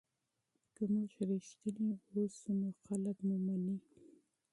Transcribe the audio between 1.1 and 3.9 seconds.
رښتیني اوسو نو خلک مو مني.